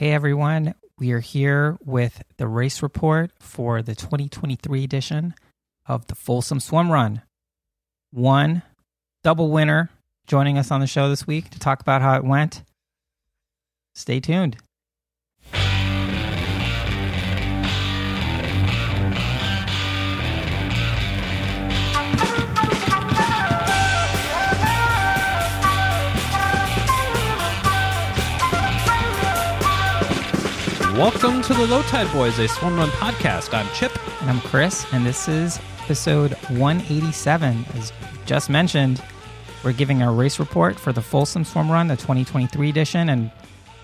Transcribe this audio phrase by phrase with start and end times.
[0.00, 5.34] Hey everyone, we are here with the race report for the 2023 edition
[5.86, 7.20] of the Folsom Swim Run.
[8.10, 8.62] One
[9.22, 9.90] double winner
[10.26, 12.62] joining us on the show this week to talk about how it went.
[13.94, 14.56] Stay tuned.
[31.00, 33.54] Welcome to the Low Tide Boys, a swim run podcast.
[33.54, 33.90] I'm Chip.
[34.20, 37.64] And I'm Chris, and this is episode 187.
[37.74, 37.90] As
[38.26, 39.02] just mentioned,
[39.64, 43.30] we're giving our race report for the Folsom Swim Run, the 2023 edition, and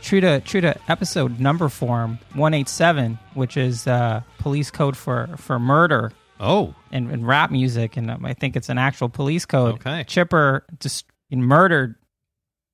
[0.03, 5.59] true to true to episode number form 187, which is uh, police code for for
[5.59, 9.77] murder Oh, and, in rap music, and um, I think it's an actual police code.
[9.77, 10.05] Okay.
[10.05, 11.95] Chipper just murdered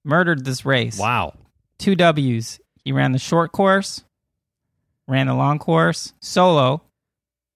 [0.05, 0.99] murdered this race.
[0.99, 1.33] wow.
[1.79, 2.59] Two W's.
[2.85, 4.03] He ran the short course,
[5.13, 6.83] ran the long course solo.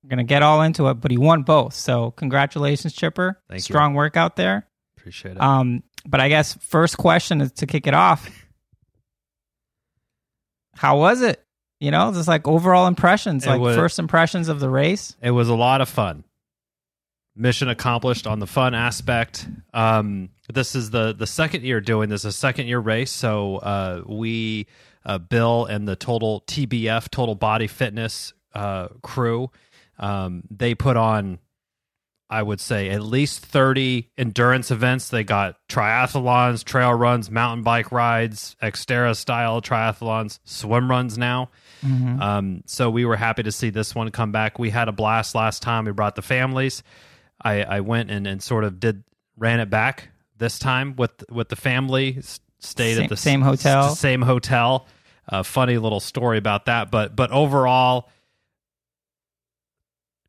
[0.03, 1.75] We're gonna get all into it, but he won both.
[1.75, 3.41] So congratulations, Chipper.
[3.49, 3.63] Thank you.
[3.63, 4.67] Strong workout there.
[4.99, 5.41] Appreciate it.
[5.41, 8.29] Um, but I guess first question is to kick it off.
[10.75, 11.43] How was it?
[11.81, 15.17] You know, just like overall impressions, It like was- first impressions of the race.
[15.23, 16.25] it was a lot of fun.
[17.39, 19.47] Mission accomplished on the fun aspect.
[19.75, 23.11] Um, this is the the second year doing this, a second year race.
[23.11, 24.67] So uh, we,
[25.07, 29.51] uh, Bill and the total TBF, Total Body Fitness uh, crew,
[29.99, 31.39] um, they put on,
[32.29, 35.09] I would say, at least thirty endurance events.
[35.09, 41.51] They got triathlons, trail runs, mountain bike rides, Xterra style triathlons, swim runs now.
[41.85, 42.21] Mm-hmm.
[42.21, 44.59] Um, so we were happy to see this one come back.
[44.59, 45.85] We had a blast last time.
[45.85, 46.83] We brought the families.
[47.41, 49.05] I, I went and, and sort of did
[49.39, 52.19] ran it back this time with with the family.
[52.59, 53.85] Stayed Same- at the same hotel?
[53.85, 54.87] s- same hotel.
[55.29, 58.09] Uh, funny little story about that, but but overall,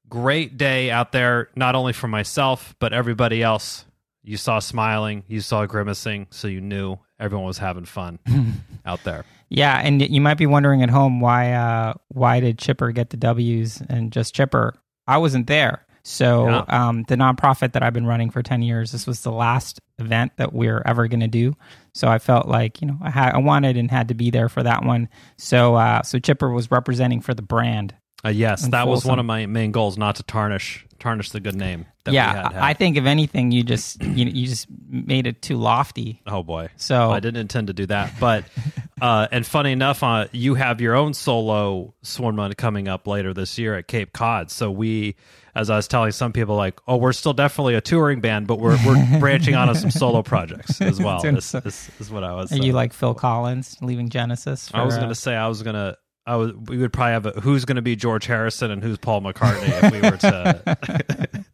[0.09, 1.49] great day out there.
[1.55, 3.85] Not only for myself, but everybody else.
[4.23, 8.19] You saw smiling, you saw grimacing, so you knew everyone was having fun
[8.85, 9.23] out there.
[9.47, 13.17] Yeah, and you might be wondering at home why uh, why did Chipper get the
[13.17, 14.73] W's and just Chipper?
[15.07, 15.85] I wasn't there.
[16.03, 16.65] So Yeah.
[16.67, 20.33] um, the nonprofit that I've been running for ten years, this was the last event
[20.37, 21.53] that we're ever going to do.
[21.97, 24.49] So I felt like you know I had I wanted and had to be there
[24.49, 25.09] for that one.
[25.37, 27.95] So uh, so Chipper was representing for the brand.
[28.23, 31.55] Uh, yes, that was one of my main goals, not to tarnish tarnish the good
[31.55, 31.85] name.
[32.03, 32.61] That yeah, we had had.
[32.61, 36.21] I I think if anything, you just you you just made it too lofty.
[36.27, 36.69] Oh boy.
[36.75, 38.45] So I didn't intend to do that, but
[39.01, 43.33] uh, and funny enough, uh, you have your own solo swim run coming up later
[43.33, 44.51] this year at Cape Cod.
[44.51, 45.15] So we,
[45.57, 48.59] as I was telling some people, like, oh, we're still definitely a touring band, but
[48.59, 51.19] we're we're branching out on some solo projects as well.
[51.21, 52.51] This, this is what I was.
[52.51, 54.69] Are uh, you like Phil Collins leaving Genesis?
[54.73, 55.97] I was uh, going to say I was going to.
[56.25, 56.53] I was.
[56.53, 59.83] We would probably have a, who's going to be George Harrison and who's Paul McCartney
[59.83, 61.37] if we were to.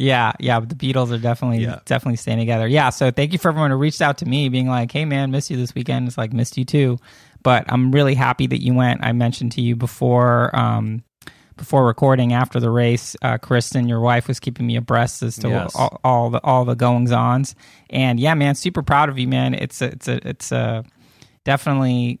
[0.00, 1.80] Yeah, yeah, but the Beatles are definitely Yeah.
[1.84, 2.68] definitely staying together.
[2.68, 5.32] Yeah, so thank you for everyone who reached out to me, being like, "Hey, man,
[5.32, 6.98] miss you this weekend." It's like missed you too,
[7.42, 9.00] but I'm really happy that you went.
[9.02, 11.02] I mentioned to you before um,
[11.58, 15.48] before recording after the race, uh, Kristen, your wife, was keeping me abreast as to
[15.48, 15.74] Yes.
[15.76, 17.54] all, all the all the goings ons,
[17.90, 19.52] and yeah, man, super proud of you, man.
[19.54, 20.84] It's a it's a it's a
[21.44, 22.20] definitely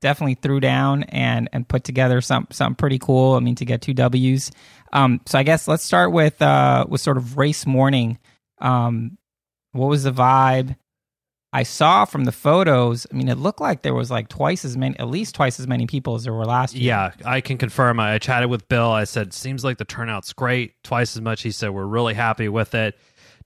[0.00, 3.34] definitely threw down and and put together some something pretty cool.
[3.34, 4.50] I mean, to get two W's.
[4.92, 8.18] Um, so I guess let's start with uh with sort of race morning.
[8.58, 9.18] Um,
[9.72, 10.76] what was the vibe?
[11.52, 13.06] I saw from the photos.
[13.10, 15.66] I mean, it looked like there was like twice as many, at least twice as
[15.66, 16.88] many people as there were last year.
[16.88, 17.98] Yeah, I can confirm.
[17.98, 18.90] I chatted with Bill.
[18.90, 20.80] I said, seems like the turnout's great.
[20.84, 21.42] Twice as much.
[21.42, 22.96] He said, we're really happy with it.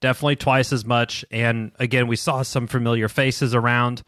[0.01, 1.25] Definitely twice as much.
[1.31, 4.03] And again, we saw some familiar faces around.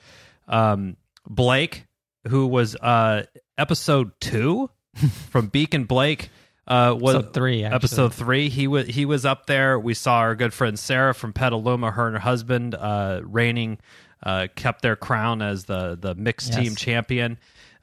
[0.47, 0.97] Um,
[1.27, 1.85] Blake,
[2.27, 3.23] who was uh,
[3.57, 4.69] episode two
[5.29, 6.29] from Beacon Blake,
[6.67, 7.75] uh, was Episode three, actually.
[7.75, 8.49] Episode three.
[8.49, 9.79] He was he was up there.
[9.79, 11.91] We saw our good friend Sarah from Petaluma.
[11.91, 13.77] Her and her husband, uh, reigning,
[14.23, 16.57] uh, kept their crown as the the mixed Yes.
[16.59, 17.37] team champion.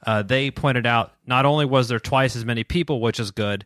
[0.05, 3.65] Uh, they pointed out not only was there twice as many people, which is good.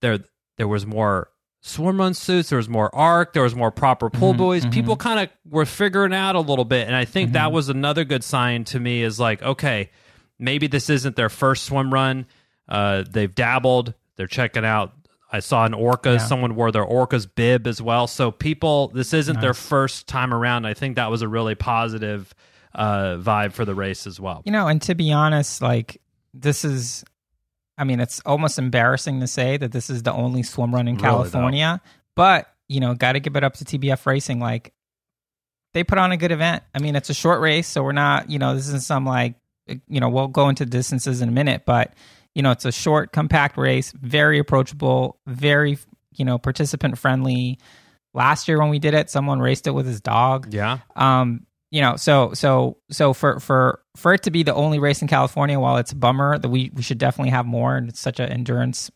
[0.00, 0.18] There
[0.56, 1.28] there was more
[1.60, 2.48] swim run suits.
[2.50, 3.32] There was more ARK.
[3.34, 4.66] There was more proper pull Mm-hmm, buoys.
[4.66, 8.04] People kind of were figuring out a little bit, and I think that was another
[8.04, 9.02] good sign to me.
[9.02, 9.90] Is like okay,
[10.40, 12.26] maybe this isn't their first swim run.
[12.68, 13.94] Uh, they've dabbled.
[14.16, 14.92] They're checking out.
[15.32, 16.12] I saw an orca.
[16.12, 16.18] Yeah.
[16.18, 18.06] Someone wore their orca's bib as well.
[18.06, 20.64] So people, this isn't their first time around.
[20.66, 22.32] I think that was a really positive
[22.74, 24.42] uh, vibe for the race as well.
[24.44, 26.00] You know, and to be honest, like
[26.32, 27.04] this is
[27.76, 30.94] I mean, it's almost embarrassing to say that this is the only swim run in
[30.94, 31.08] Really, though.
[31.08, 31.80] California,
[32.14, 34.72] but you know, got to give it up to TBF Racing like
[35.72, 36.62] they put on a good event.
[36.74, 39.34] I mean, it's a short race, so we're not, you know, this isn't some like
[39.66, 41.94] you know, we'll go into distances in a minute, but
[42.34, 45.78] you know, it's a short, compact race, very approachable, very
[46.16, 47.58] you know, participant friendly.
[48.12, 50.52] Last year when we did it, someone raced it with his dog.
[50.52, 50.78] Yeah.
[50.96, 55.02] Um, you know, so so so for for for it to be the only race
[55.02, 57.98] in California, while it's a bummer that we we should definitely have more, and it's
[57.98, 58.92] such an endurance,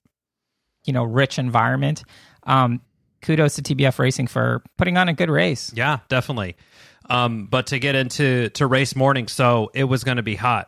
[0.84, 2.04] you know, rich environment.
[2.44, 2.80] Um,
[3.20, 5.72] kudos to TBF Racing for putting on a good race.
[5.74, 6.56] Yeah, definitely.
[7.10, 10.67] Um, but to get into to race morning, so it was going to be hot.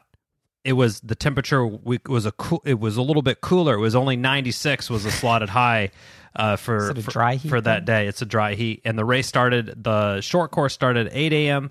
[0.63, 2.63] It was the temperature was a cool.
[2.67, 3.75] It was a little bit cooler.
[3.75, 5.91] It was only ninety six was a slotted high
[6.37, 8.07] uh, for for, dry heat for that day.
[8.07, 9.83] It's a dry heat, and the race started.
[9.83, 11.71] The short course started at eight a.m.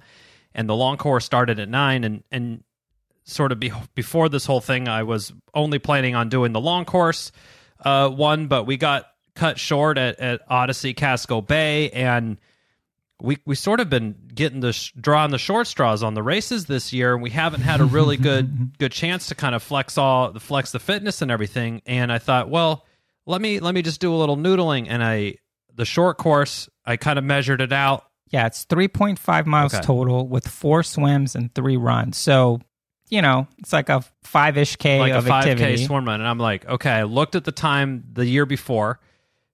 [0.56, 2.04] and the long course started at nine.
[2.04, 2.64] And and
[3.26, 6.84] sort of be, before this whole thing, I was only planning on doing the long
[6.84, 7.32] course
[7.86, 12.38] uh, one, but we got cut short at, at Odyssey Casco Bay, and
[13.22, 16.66] we we sort of been getting the sh- drawing the short straws on the races
[16.66, 19.98] this year, and we haven't had a really good good chance to kind of flex
[19.98, 21.82] all the flex the fitness and everything.
[21.86, 22.86] And I thought, well
[23.26, 25.36] let me let me just do a little noodling and I
[25.76, 28.06] the short course I kind of measured it out.
[28.32, 29.84] Yeah, it's 3.5 miles Okay.
[29.84, 32.18] total with four swims and three runs.
[32.18, 32.60] So,
[33.10, 35.86] you know, it's like a five ish K like a of 5k activity.
[35.86, 39.00] swim run and I'm like, okay, I looked at the time the year before.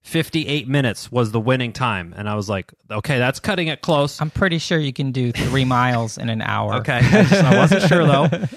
[0.06, 4.20] 58 minutes was the winning time and I was like, okay, that's cutting it close.
[4.20, 6.74] I'm pretty sure you can do three miles in an hour.
[6.76, 6.98] Okay.
[7.02, 8.28] I, just- I wasn't sure though.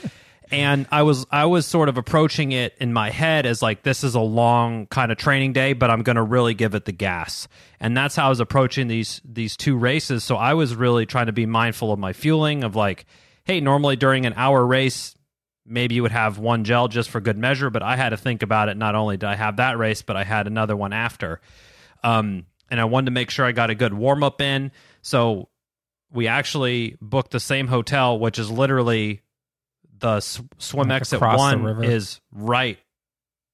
[0.52, 4.04] And I was I was sort of approaching it in my head as like this
[4.04, 6.92] is a long kind of training day, but I'm going to really give it the
[6.92, 7.48] gas.
[7.80, 10.24] And that's how I was approaching these these two races.
[10.24, 13.06] So I was really trying to be mindful of my fueling of like,
[13.44, 15.16] hey, normally during an hour race,
[15.70, 18.42] maybe you would have one gel just for good measure, but I had to think
[18.44, 18.76] about it.
[18.78, 21.40] Not only did I have that race, but I had another one after.
[22.04, 24.72] Um, and I wanted to make sure I got a good warm up in.
[25.02, 25.50] So
[26.12, 29.22] we actually booked the same hotel, which is literally
[30.00, 32.80] the s- swim Like exit one is right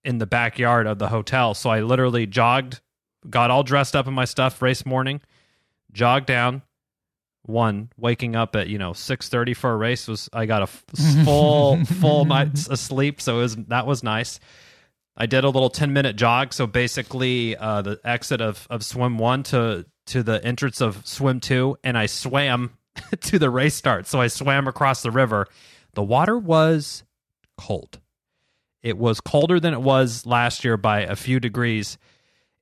[0.04, 1.54] in the backyard of the hotel.
[1.54, 2.82] So I literally jogged,
[3.30, 5.22] got all dressed up in my stuff race morning,
[5.92, 6.62] jogged down.
[7.47, 10.68] One waking up at you know six thirty for a race was I got a
[11.24, 14.39] full full night's sleep, so it was that was nice.
[15.18, 16.53] I did a little 10 minute jog.
[16.53, 21.39] So basically, uh, the exit of, of swim one to, to the entrance of swim
[21.39, 22.77] two, and I swam
[23.21, 24.07] to the race start.
[24.07, 25.47] So I swam across the river.
[25.94, 27.03] The water was
[27.57, 28.00] cold.
[28.83, 31.97] It was colder than it was last year by a few degrees.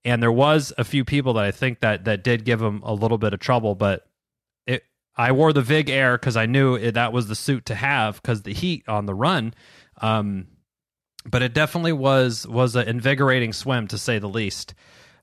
[0.06, 2.94] And there was a few people that I think that, that did give them a
[2.94, 4.06] little bit of trouble, but
[5.16, 8.22] I wore the Vig Air because I knew it, that was the suit to have
[8.22, 9.54] because the heat on the run.
[10.02, 10.48] Um,
[11.26, 14.74] but it definitely was was an invigorating swim to say the least.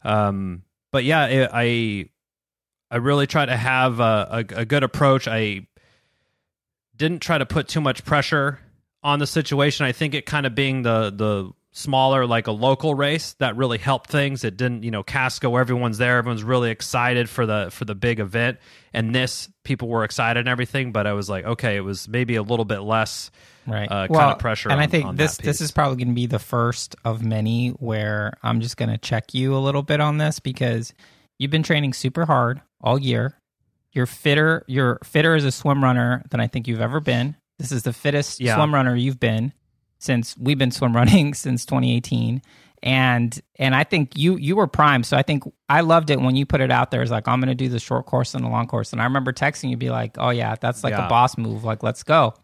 [0.03, 2.09] Um, but yeah, it, I
[2.91, 5.29] I really try to have a, a, a good approach.
[5.29, 5.67] I
[6.97, 8.61] didn't try to put too much pressure
[9.03, 9.87] on the situation.
[9.87, 13.79] I think it kind of being the the smaller like a local race that really
[13.79, 14.43] helped things.
[14.43, 18.21] It didn't, you know, Casco everyone's there, everyone's really excited for the for the big
[18.21, 18.59] event.
[18.93, 22.35] And this people were excited and everything, but I was like, okay, it was maybe
[22.35, 23.31] a little bit less
[23.69, 23.89] right.
[23.89, 26.27] uh, kind of pressure and i think on this this is probably going to be
[26.27, 30.19] the first of many where i'm just going to check you a little bit on
[30.19, 30.93] this because
[31.39, 33.37] you've been training super hard all year.
[33.93, 37.37] You're fitter you're fitter as a swim runner than i think you've ever been.
[37.59, 38.57] This is the fittest Yeah.
[38.57, 39.53] swim runner you've been
[39.99, 42.43] since we've been swim running since 2018
[42.83, 46.35] and and i think you you were primed so i think i loved it when
[46.37, 48.45] you put it out there it's like i'm going to do the short course and
[48.45, 51.07] the long course and i remember texting you be like oh yeah that's like Yeah.
[51.07, 52.35] a boss move like let's go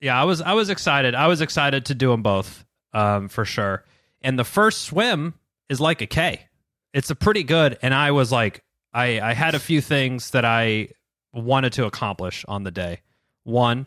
[0.00, 1.14] yeah, I was I was excited.
[1.14, 3.84] I was excited to do them both, um, for sure.
[4.20, 5.32] And the first swim
[5.70, 6.46] is like a K.
[6.92, 7.78] It's a pretty good.
[7.80, 10.88] And I was like, I I had a few things that I
[11.32, 13.00] wanted to accomplish on the day.
[13.44, 13.86] One,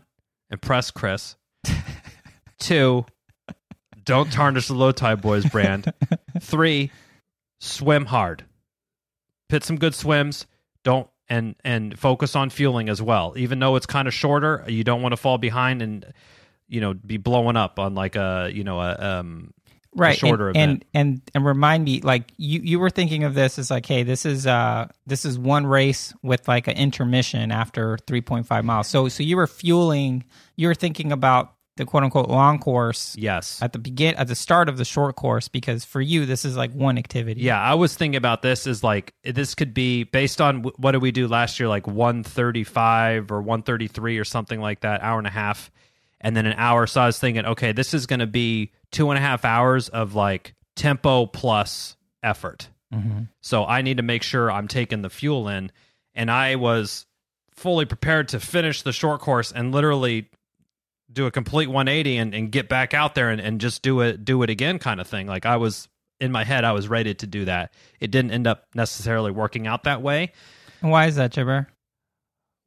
[0.49, 1.35] impress Chris.
[2.59, 3.05] Two,
[4.07, 5.93] don't tarnish the Low Tide Boys brand.
[6.41, 6.91] Three,
[7.59, 8.45] swim hard.
[9.49, 10.47] Pit some good swims.
[10.83, 13.33] Don't and and focus on fueling as well.
[13.35, 16.11] Even though it's kind of shorter, you don't want to fall behind and
[16.69, 19.53] you know be blowing up on like a you know a um
[19.93, 20.85] right shorter and, event.
[20.93, 24.03] and and and remind me like you you were thinking of this as like hey
[24.03, 29.07] this is uh this is one race with like an intermission after 3.5 miles so
[29.07, 30.23] so you were fueling
[30.55, 33.59] you were thinking about the quote unquote long course yes.
[33.61, 36.57] at the begin at the start of the short course because for you this is
[36.57, 40.41] like one activity Yeah, I was thinking about this as like this could be based
[40.41, 43.87] on wh- what did we do last year, like one thirty five or one thirty
[43.87, 45.71] three or something like that, hour and a half,
[46.19, 46.87] and then an hour.
[46.87, 49.89] So I was thinking, okay, this is going to be two and a half hours
[49.89, 52.69] of like tempo plus effort.
[52.93, 53.27] Mhm.
[53.41, 55.71] So I need to make sure I'm taking the fuel in,
[56.15, 57.05] and I was
[57.51, 60.29] fully prepared to finish the short course and literally
[61.17, 64.23] do a complete 180 and, and get back out there and, and just do it
[64.23, 65.27] do it again kind of thing.
[65.27, 67.73] Like i was in my head i was ready to do that.
[67.99, 70.31] It didn't end up necessarily working out that way.
[70.79, 71.67] Why is that, Chipper?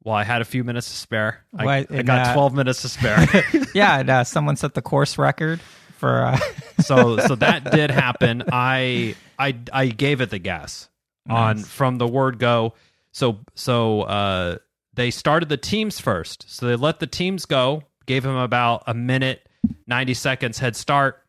[0.03, 1.43] well i had a few minutes to spare.
[1.55, 3.25] I, Why- I and, got uh, 12 minutes to spare.
[3.73, 5.61] Yeah, and, uh, someone set the course record
[5.97, 6.25] for.
[6.25, 6.39] Uh,
[6.81, 8.43] so so that did happen.
[8.51, 10.89] I i i gave it the gas
[11.29, 12.73] on from the word go.
[13.13, 14.57] So so uh
[14.93, 16.45] they started the teams first.
[16.49, 19.47] So they let the teams go gave them about a minute
[19.87, 21.23] 90 seconds head start.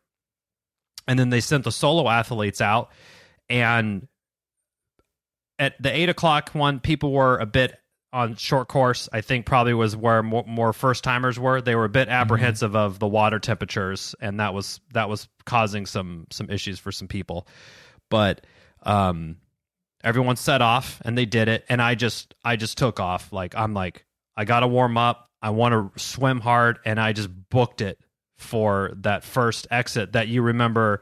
[1.07, 2.91] And then they sent the solo athletes out.
[3.49, 4.09] And
[5.57, 7.79] at the eight o'clock one people were a bit
[8.11, 9.07] on short course.
[9.13, 11.61] I think probably was where more, more first timers were.
[11.61, 14.13] They were a bit apprehensive of the water temperatures.
[14.19, 17.47] And that was that was causing some some issues for some people.
[18.09, 18.45] But
[18.83, 19.37] um
[20.03, 21.63] everyone set off and they did it.
[21.69, 23.31] And i just i just took off.
[23.31, 27.29] Like i'm like i gotta warm up i want to swim hard and i just
[27.51, 27.99] booked it
[28.37, 31.01] for that first exit that you remember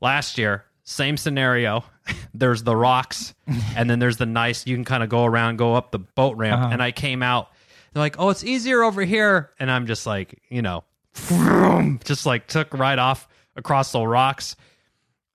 [0.00, 0.64] last year.
[0.82, 1.84] Same scenario.
[2.34, 3.34] There's the rocks
[3.76, 6.36] and then there's the nice you can kind of go around go up the boat
[6.36, 6.70] ramp Uh-huh.
[6.72, 7.50] and i came out
[7.92, 9.50] they're like oh it's easier over here.
[9.60, 10.82] And i'm just like you know
[12.04, 14.56] just like took right off across the rocks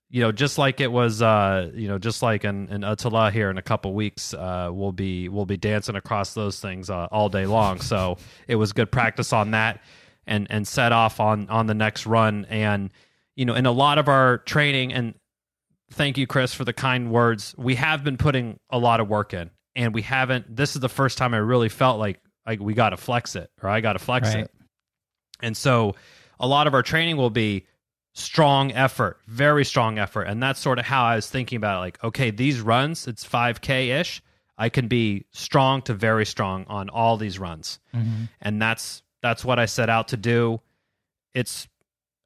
[0.09, 3.49] you know, just like it was, uh, you know, just like in, in ÖTILLÖ here
[3.49, 7.27] in a couple weeks, uh, we'll be we'll be dancing across those things uh, all
[7.29, 7.79] day long.
[7.81, 9.81] So it was good practice on that,
[10.27, 12.45] and and set off on on the next run.
[12.49, 12.91] And
[13.35, 15.15] you know, in a lot of our training, and
[15.91, 17.55] thank you, Chris, for the kind words.
[17.57, 20.55] We have been putting a lot of work in, and we haven't.
[20.55, 23.49] This is the first time I really felt like like we got to flex it,
[23.61, 24.43] or I got to flex Right.
[24.43, 24.51] it.
[25.41, 25.95] And so
[26.39, 27.65] a lot of our training will be
[28.17, 30.23] strong effort, very strong effort.
[30.23, 31.79] And that's sort of how I was thinking about it.
[31.81, 34.21] Like, okay, these runs, it's 5K ish.
[34.57, 37.77] I can be strong to very strong on all these runs.
[37.93, 38.29] Mhm.
[38.41, 40.61] And that's that's what I set out to do.
[41.33, 41.67] It's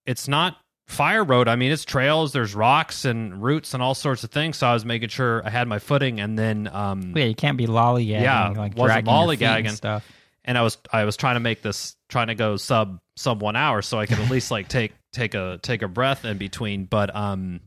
[0.06, 1.48] it's not fire road.
[1.48, 4.58] I mean, it's trails, there's rocks and roots and all sorts of things.
[4.58, 7.58] So I was making sure I had my footing and then um Yeah, you can't
[7.58, 8.22] be lollygagging.
[8.22, 9.72] Yeah, like wasn't feet and lollygagging.
[9.76, 10.06] stuff.
[10.46, 13.56] and I was I was trying to make this trying to go sub sub one
[13.56, 16.86] hour so I could at least like take take a take a breath in between.
[16.86, 17.62] But um,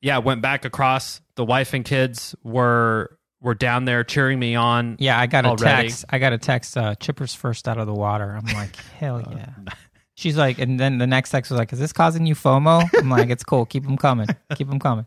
[0.00, 1.20] yeah, went back across.
[1.34, 4.96] The wife and kids were were down there cheering me on.
[4.98, 6.04] Yeah, I got a text.
[6.08, 6.76] I got a text.
[6.76, 8.30] Uh, Chipper's first out of the water.
[8.30, 9.72] I'm like, hell yeah.
[10.16, 13.10] She's like, and then the next text was like, "Is this causing you FOMO?" I'm
[13.10, 13.66] like, "It's cool.
[13.66, 14.28] Keep them coming.
[14.54, 15.06] Keep them coming."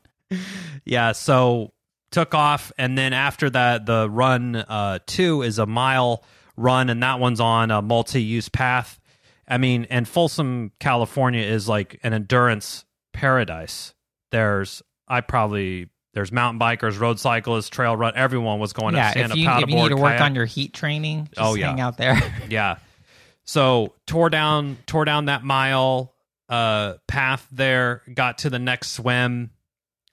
[0.84, 1.72] Yeah, so
[2.12, 6.26] took off, and then after that, the run uh, two is a mile
[6.58, 9.00] run, and that one's on a multi-use path.
[9.48, 12.84] I mean, and Folsom, California, is like an endurance
[13.14, 13.94] paradise.
[14.32, 18.14] There's, I probably there's mountain bikers, road cyclists, trail run.
[18.16, 20.22] Everyone was going yeah, to stand up you, if you need to work kayak.
[20.22, 21.68] on your heat training, just Oh, yeah.
[21.68, 22.20] hang out there.
[22.50, 22.78] Yeah.
[23.46, 26.14] So tore down tore down that mile
[26.50, 29.52] uh path there, got to the next swim,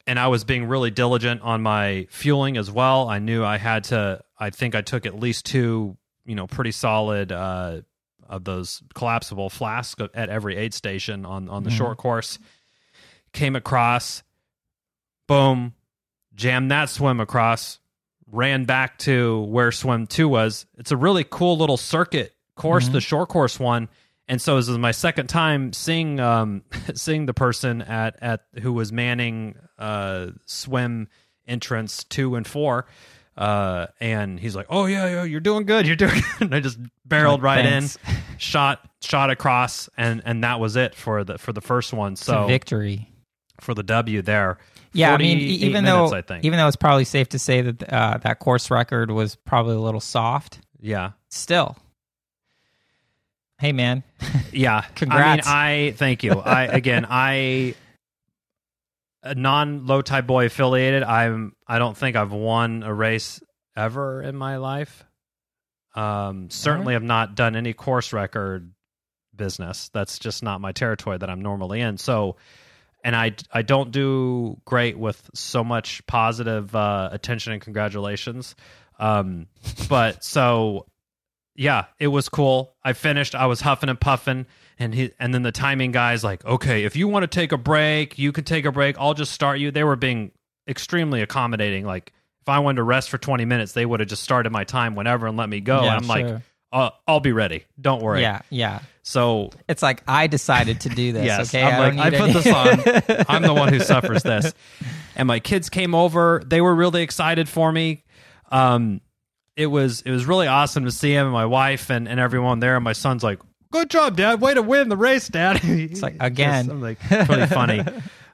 [0.07, 3.09] and I was being really diligent on my fueling as well.
[3.09, 6.73] I knew I had to I think I took at least two, you know, pretty
[6.73, 7.81] solid uh
[8.27, 11.77] of those collapsible flasks at every aid station on on the Mhm.
[11.77, 12.39] short course.
[13.33, 14.23] Came across,
[15.27, 15.75] boom,
[16.35, 17.79] jammed that swim across,
[18.31, 20.67] ran back to where swim two was.
[20.79, 22.93] It's a really cool little circuit course, Mhm.
[22.93, 23.89] the short course one.
[24.27, 26.63] And so this is my second time seeing um
[26.95, 31.09] seeing the person at at who was manning uh swim
[31.47, 32.87] entrance two and four.
[33.37, 36.43] Uh and he's like, Oh yeah, yeah, you're doing good, you're doing good.
[36.47, 37.99] And I just barreled Like, right thanks.
[38.09, 42.17] in, shot shot across and and that was it for the for the first one.
[42.17, 43.11] So victory.
[43.61, 44.59] for the W there.
[44.97, 46.45] Yeah, I mean, 48 even minutes, though I think.
[46.45, 49.81] even though it's probably safe to say that uh, that course record was probably a
[49.81, 51.11] little soft, yeah.
[51.31, 51.77] still.
[53.59, 54.05] Hey, man.
[54.53, 54.83] Yeah.
[54.95, 55.49] Congrats.
[55.49, 56.33] I mean, I thank you.
[56.35, 57.75] I again, I
[59.25, 61.03] a non low tide boy affiliated.
[61.03, 61.54] I'm.
[61.67, 63.41] I don't think I've won a race
[63.77, 65.05] ever in my life.
[65.95, 68.73] Um, certainly have not done any course record
[69.35, 69.91] business.
[69.93, 71.99] That's just not my territory that I'm normally in.
[71.99, 72.37] So,
[73.05, 78.57] and I I don't do great with so much positive uh, attention and congratulations.
[78.99, 79.47] Um,
[79.89, 80.87] but so
[81.55, 82.75] yeah, it was cool.
[82.83, 83.35] I finished.
[83.35, 84.47] I was huffing and puffing,
[84.79, 87.59] and he and then the timing guy's like, "Okay, if you want to take a
[87.59, 88.97] break, you can take a break.
[88.99, 90.33] I'll just start you." They were being
[90.69, 91.85] extremely accommodating.
[91.85, 94.65] Like if I wanted to rest for twenty minutes, they would have just started my
[94.65, 95.83] time whenever and let me go.
[95.83, 96.43] Yeah, and I'm like,
[96.73, 97.65] uh, "I'll be ready.
[97.81, 98.81] Don't worry." Yeah, yeah.
[99.03, 101.25] So It's like I decided to do this.
[101.27, 103.25] Yes, okay, I'm don't like, I put this on.
[103.29, 104.53] I'm the one who suffers this.
[105.15, 106.43] And my kids came over.
[106.45, 108.03] They were really excited for me.
[108.51, 109.01] Um,
[109.57, 112.61] it was it was really awesome to see him and my wife and, and everyone
[112.61, 112.77] there.
[112.77, 113.41] And my son's like,
[113.71, 114.41] good job, Dad.
[114.41, 115.61] Way to win the race, Dad.
[115.65, 116.71] It's like, again.
[116.71, 117.85] I'm like really funny.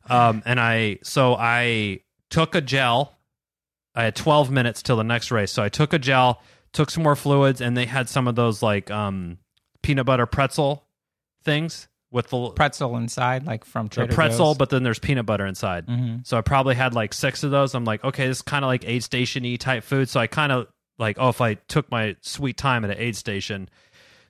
[0.09, 3.19] um, and I so I took a gel.
[3.95, 6.41] I had 12 minutes till the next race, so I took a gel,
[6.73, 9.39] took some more fluids, and they had some of those like um,
[9.83, 10.87] peanut butter pretzel
[11.45, 14.59] things with the Pretzel inside, like from the pretzel, Joe's.
[14.59, 15.85] but then there's peanut butter inside.
[15.87, 17.75] hmm So I probably had like six of those.
[17.75, 20.09] I'm like, okay, this is kind of like aid station y type food.
[20.09, 20.67] So I kind of
[20.99, 23.69] like, oh, if I took my sweet time at an aid station.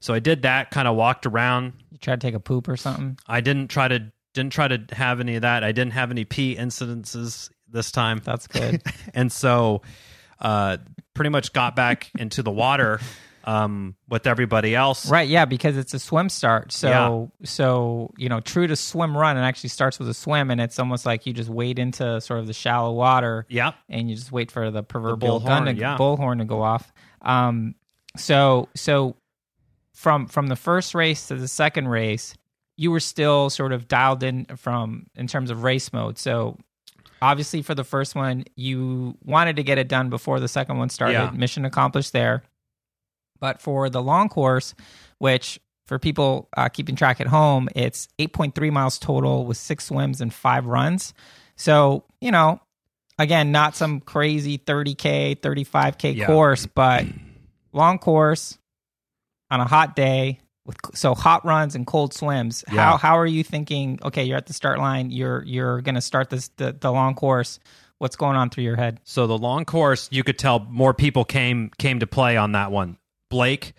[0.01, 1.73] So I did that, kind of walked around.
[1.91, 3.19] You try to take a poop or something.
[3.27, 5.65] I didn't try to didn't try to have any of that.
[5.65, 8.21] I didn't have any pee incidences this time.
[8.25, 8.83] That's good.
[9.15, 9.83] and so
[10.41, 10.79] uh
[11.15, 13.01] pretty much got back into the water
[13.45, 15.11] um with everybody else.
[15.11, 16.73] right, yeah, because it's a swim start.
[16.73, 20.61] So so, you know, true to swim run, it actually starts with a swim and
[20.61, 23.75] it's almost like you just wade into sort of the shallow water Yep.
[23.89, 25.97] and you just wait for the proverbial bullhorn, gun to yeah.
[25.97, 26.93] bullhorn to go off.
[27.23, 27.75] Um,
[28.17, 29.17] so so
[29.95, 32.35] from from the first race to the second race,
[32.77, 36.19] you were still sort of dialed in from in terms of race mode.
[36.19, 36.59] So
[37.23, 40.89] obviously for the first one, you wanted to get it done before the second one
[40.89, 41.15] started.
[41.15, 41.31] Yeah.
[41.31, 42.43] Mission accomplished there.
[43.41, 44.75] But for the long course,
[45.19, 50.21] which for people uh, keeping track at home, it's 8.3 miles total with six swims
[50.21, 51.15] and five runs.
[51.57, 52.61] So, you know,
[53.19, 56.27] again, not some crazy 30K, 35K Yeah.
[56.27, 57.07] course, but
[57.73, 58.59] long course
[59.51, 62.65] on a hot day with so hot runs and cold swims.
[62.69, 62.91] Yeah.
[62.91, 66.01] How how are you thinking, okay, you're at the start line, you're you're going to
[66.01, 67.59] start this the, the long course.
[67.99, 68.99] What's going on through your head?
[69.05, 72.73] So the long course, you could tell more people came came to play on that
[72.73, 72.97] one.
[73.29, 73.75] Blake,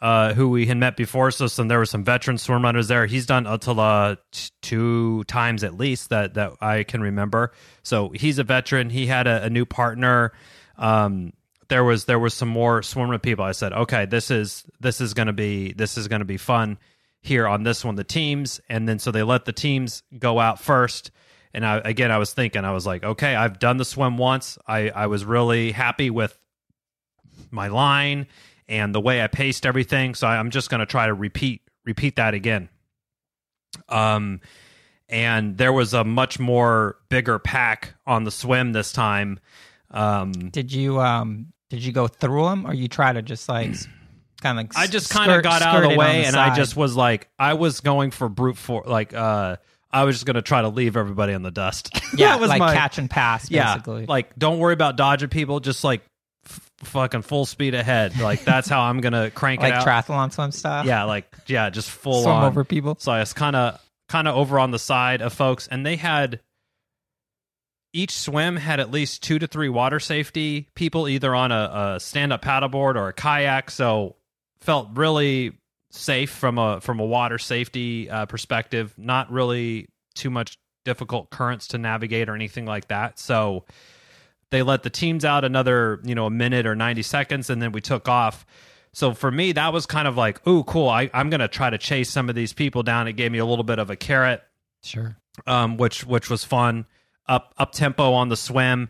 [0.00, 3.06] uh, who we had met before, so some there were some veteran swim runners there.
[3.06, 7.52] He's done ÖTILLÖ t- two times at least that that I can remember.
[7.82, 8.90] So he's a veteran.
[8.90, 10.32] He had a, a new partner.
[10.78, 11.32] Um,
[11.68, 13.44] there was there was some more swimmer people.
[13.44, 16.78] I said, okay, this is this is gonna be this is gonna be fun
[17.20, 17.96] here on this one.
[17.96, 21.10] The teams, and then so they let the teams go out first.
[21.54, 24.58] And I, again, I was thinking, I was like, okay, I've done the swim once.
[24.66, 26.38] I, I was really happy with
[27.50, 28.26] my line
[28.68, 30.14] and the way I paced everything.
[30.14, 32.68] So I, I'm just going to try to repeat repeat that again.
[33.88, 34.40] Um,
[35.08, 39.38] and there was a much more bigger pack on the swim this time.
[39.90, 43.74] Um, Did you um did you go through them or you try to just like
[44.40, 46.96] kind of I just kind of got out of the way, and I just was
[46.96, 48.86] like, I was going for brute force.
[48.86, 49.56] Like, uh,
[49.90, 51.90] I was just going to try to leave everybody in the dust.
[52.16, 53.80] yeah that was like my catch and pass yeah.
[53.86, 55.60] Like, don't worry about dodging people.
[55.60, 56.02] Just like
[56.44, 58.18] f- fucking full speed ahead.
[58.18, 59.86] Like that's how I'm gonna crank like it out.
[59.86, 60.86] Like, triathlon swim style.
[60.86, 62.44] yeah, like yeah, just full swim on.
[62.44, 62.96] over people.
[62.98, 65.96] So I was kind of kind of over on the side of folks, and they
[65.96, 66.40] had
[67.96, 72.00] each swim had at least two to three water safety people, either on a, a
[72.00, 73.70] stand up paddleboard or a kayak.
[73.70, 74.16] So
[74.60, 75.52] felt really
[75.90, 78.94] safe from a from a water safety uh, perspective.
[78.96, 83.18] Not really too much difficult currents to navigate or anything like that.
[83.18, 83.64] So
[84.50, 87.72] they let the teams out another you know a minute or 90 seconds and then
[87.72, 88.46] we took off
[88.92, 91.68] so for me that was kind of like ooh cool I, i'm going to try
[91.68, 93.96] to chase some of these people down it gave me a little bit of a
[93.96, 94.42] carrot
[94.84, 95.16] Sure.
[95.48, 96.86] um, which which was fun
[97.28, 98.88] up up tempo on the swim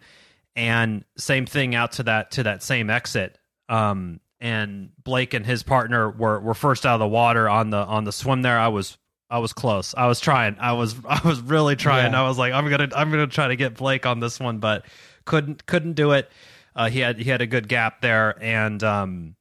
[0.55, 5.63] and same thing out to that to that same exit um, and blake and his
[5.63, 8.69] partner were were first out of the water on the on the swim there i
[8.69, 9.95] was I was close.
[9.97, 10.57] I was trying.
[10.61, 12.13] I was I was really trying.
[12.13, 12.23] Yeah.
[12.23, 14.87] I was like, I'm gonna I'm gonna try to get Blake on this one, but
[15.25, 16.31] couldn't couldn't do it.
[16.75, 19.37] Uh, he had he had a good gap there, and um,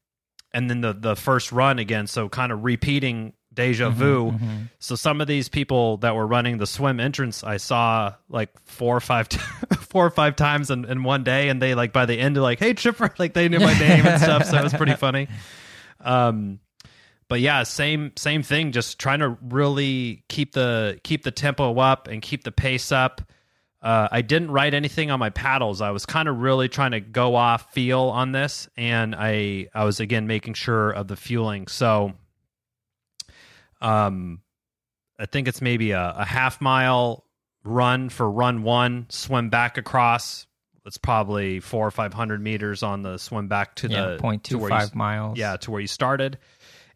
[0.54, 2.08] and then the the first run again.
[2.08, 4.32] So kind of repeating deja vu.
[4.32, 4.70] mhm.
[4.80, 8.96] So some of these people that were running the swim entrance, I saw like four
[8.96, 9.38] or five, t-
[9.80, 12.60] four or five times in, in one day, and they like by the end, like,
[12.60, 14.46] "Hey, Chipper!" Like they knew my name and stuff.
[14.46, 15.28] So it was pretty funny.
[16.02, 16.60] Um,
[17.28, 18.72] but yeah, same same thing.
[18.72, 23.22] Just trying to really keep the keep the tempo up and keep the pace up.
[23.82, 25.80] Uh, I didn't write anything on my paddles.
[25.80, 29.86] I was kind of really trying to go off feel on this, and I I
[29.86, 31.68] was again making sure of the fueling.
[31.68, 32.14] So,
[33.82, 34.42] um,
[35.20, 37.26] I think it's maybe a, a half mile
[37.64, 40.48] run for run one, swim back across.
[40.86, 44.44] It's probably four or five hundred meters on the swim back to Yeah, the point
[44.44, 45.38] two you five miles.
[45.38, 46.38] yeah, to where you started.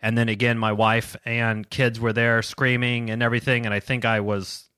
[0.02, 3.65] And then again, my wife and kids were there screaming and everything.
[3.65, 4.70] And I think I was,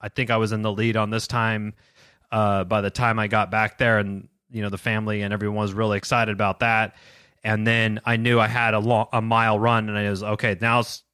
[0.00, 1.74] I think I was in the lead on this time.
[2.30, 5.56] Uh, by the time I got back there, and you know the family and everyone
[5.58, 6.94] was really excited about that.
[7.44, 10.54] And then I knew I had a long, a mile run, and I was okay.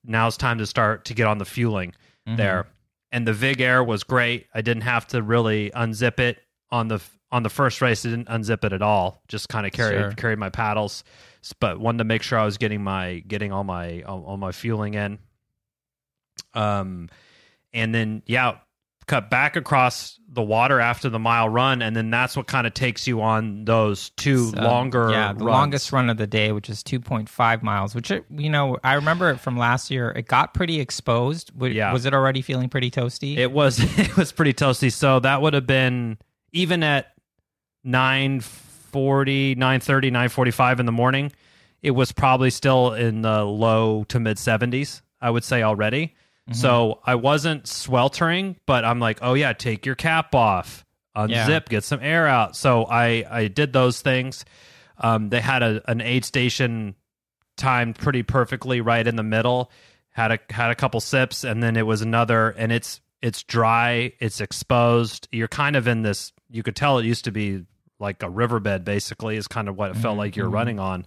[0.08, 1.94] Now's now's time to start to get on the fueling
[2.26, 2.36] Mhm.
[2.38, 2.66] there.
[3.12, 4.46] And the Vig Air was great.
[4.54, 6.38] I didn't have to really unzip it
[6.70, 8.04] on the on the first race.
[8.06, 9.22] I didn't unzip it at all.
[9.28, 10.10] Just kind of carried Sure.
[10.12, 11.04] carried my paddles.
[11.60, 14.50] but wanted to make sure I was getting my getting all my all, all my
[14.52, 15.18] fueling in.
[16.54, 17.08] Um,
[17.72, 18.58] and then yeah,
[19.08, 22.74] cut back across the water after the mile run, and then that's what kind of
[22.74, 25.10] takes you on those two So, longer.
[25.10, 25.56] yeah, the runs.
[25.56, 29.30] longest run of the day, which is 2.5 miles, which, it, you know, I remember
[29.30, 30.10] it from last year.
[30.10, 31.52] It got pretty exposed.
[31.54, 31.92] W- Yeah.
[31.92, 33.36] Was it already feeling pretty toasty?
[33.38, 34.92] It was it was pretty toasty.
[34.92, 36.18] So that would have been
[36.52, 37.06] even at
[37.84, 41.32] 940, 930, 945 in the morning,
[41.82, 46.14] it was probably still in the low to mid 70s, I would say already.
[46.52, 50.84] So I wasn't sweltering, but I'm like, "Oh yeah, take your cap off,
[51.16, 51.60] unzip, Yeah.
[51.68, 54.44] get some air out." So I I did those things.
[54.98, 56.94] Um, they had a an aid station
[57.56, 59.70] timed pretty perfectly right in the middle.
[60.10, 64.12] Had a had a couple sips, and then it was another, and it's it's dry,
[64.20, 65.28] it's exposed.
[65.32, 66.32] You're kind of in this.
[66.50, 67.64] You could tell it used to be
[68.00, 70.52] like a riverbed, basically, is kind of what it felt like you're Mhm.
[70.54, 71.06] running on.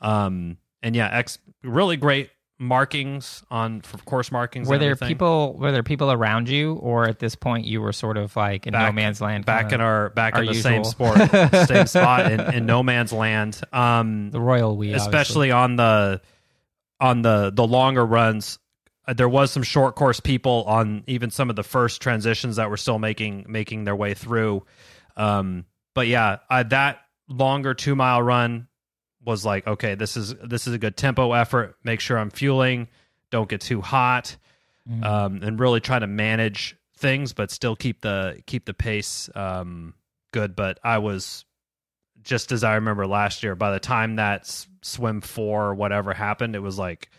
[0.00, 4.68] Um, and yeah, ex really great markings on for course markings.
[4.68, 5.08] were there everything.
[5.08, 5.56] people?
[5.58, 8.72] Were there people around you, or at this point you were sort of like in
[8.72, 9.44] no man's land?
[9.44, 11.14] back in our back our in the same usual.
[11.14, 11.18] sport,
[11.68, 13.60] same spot in, in no man's land.
[13.72, 16.20] Um, the royal we, especially on the
[17.00, 18.58] on the the longer runs
[19.06, 22.70] uh, there was some short course people on even some of the first transitions that
[22.70, 24.64] were still making making their way through
[25.16, 25.64] um
[25.94, 28.68] but yeah I, that longer two mile run
[29.26, 32.88] was like okay this is this is a good tempo effort make sure i'm fueling
[33.30, 34.36] don't get too hot.
[34.88, 35.04] Mhm.
[35.04, 39.94] um, and really try to manage things, but still keep the keep the pace um,
[40.32, 40.54] good.
[40.54, 41.44] But I was
[42.22, 43.56] just as I remember last year.
[43.56, 47.10] By the time that s- swim four or whatever happened, it was like,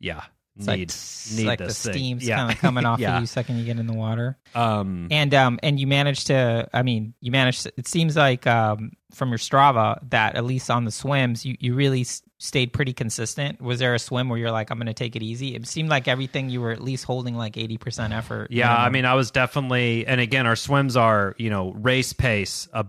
[0.00, 0.22] yeah,
[0.56, 0.90] It's need
[1.36, 1.92] like, need like the thing.
[1.94, 2.36] steam's Yeah.
[2.36, 3.14] kind of coming off Yeah.
[3.16, 4.36] of you second you get in the water.
[4.54, 8.46] um, And um and you managed to I mean you managed to, it seems like
[8.46, 12.72] um from your Strava that at least on the swims you you really s- stayed
[12.72, 13.60] pretty consistent.
[13.62, 15.54] Was there a swim where you're like I'm going to take it easy?
[15.54, 18.50] It seemed like everything you were at least holding like 80% effort.
[18.50, 22.68] Yeah, I mean, I was definitely, and again, our swims are, you know, race pace,
[22.72, 22.82] uh,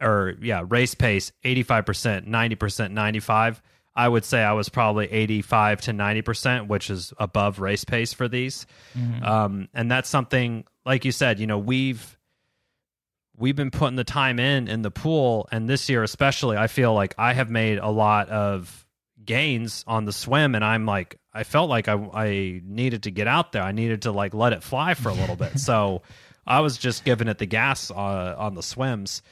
[0.00, 3.62] or yeah, race pace, 85%, 90%, 95.
[3.96, 8.28] I would say I was probably 85 to 90%, which is above race pace for
[8.28, 8.66] these.
[8.94, 9.22] Mhm.
[9.26, 12.16] Um, and that's something, like you said, you know, we've,
[13.36, 15.48] we've been putting the time in in the pool.
[15.50, 18.86] And this year, especially, I feel like I have made a lot of
[19.24, 20.54] gains on the swim.
[20.54, 23.62] And I'm like, I felt like I, I needed to get out there.
[23.62, 25.52] I needed to like let it fly for a little bit.
[25.58, 26.02] So
[26.46, 29.22] I was just giving it the gas uh, on the swims.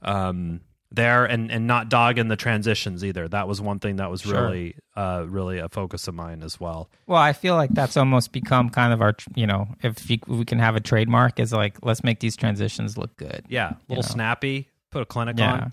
[0.00, 0.60] Um,
[0.94, 3.28] there and and not dogging the transitions either.
[3.28, 4.42] That was one thing that was Sure.
[4.42, 6.90] really uh really a focus of mine as well.
[7.06, 10.44] Well, I feel like that's almost become kind of our, you know, if you, we
[10.44, 13.44] can have a trademark is like let's make these transitions look good.
[13.48, 14.08] Yeah, a little know.
[14.08, 14.68] snappy.
[14.90, 15.52] Put a clinic Yeah.
[15.52, 15.72] on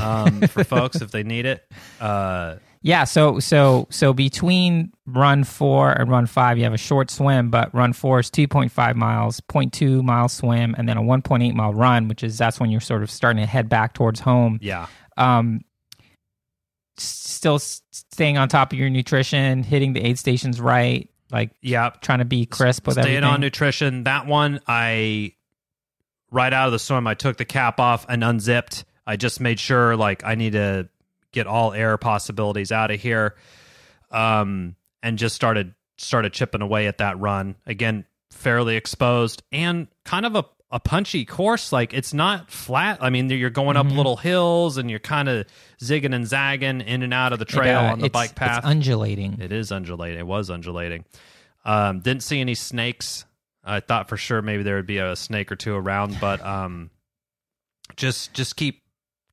[0.00, 1.64] um, for folks if they need it.
[2.00, 7.10] Uh, Yeah, so so so between run four and run five, you have a short
[7.10, 11.02] swim, but run four is two point five miles, 0.2 mile swim, and then a
[11.02, 13.68] one point eight mile run, which is that's when you're sort of starting to head
[13.68, 14.58] back towards home.
[14.62, 15.60] yeah, Um,
[16.96, 21.90] still staying on top of your nutrition, hitting the aid stations right, like yeah.
[22.00, 23.24] trying to be crisp with Staying everything.
[23.34, 24.04] on nutrition.
[24.04, 25.34] That one, I
[26.30, 28.84] right out of the swim, I took the cap off and unzipped.
[29.06, 30.88] I just made sure like I need to
[31.32, 33.34] get all air possibilities out of here,
[34.10, 38.04] um, and just started started chipping away at that run again.
[38.30, 41.70] Fairly exposed and kind of a a punchy course.
[41.70, 42.98] Like it's not flat.
[43.02, 43.96] I mean, you're going up Mhm.
[43.96, 45.46] little hills and you're kind of
[45.82, 48.58] zigging and zagging in and out of the It, trail uh, on the bike path.
[48.58, 49.38] It's undulating.
[49.42, 50.18] It is undulating.
[50.18, 51.04] It was undulating.
[51.66, 53.26] Um, didn't see any snakes.
[53.62, 56.90] I thought for sure maybe there would be a snake or two around, but um,
[57.96, 58.81] just just keep